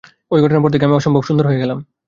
[0.31, 1.77] ঐ ঘটনার পর থেকে আমি অসম্ভব সুন্দর হয়ে গেলাম।